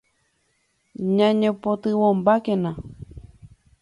Ñañopytyvõmbákena. 1.15 2.71